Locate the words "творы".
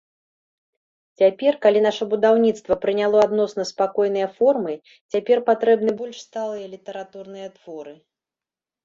7.61-7.93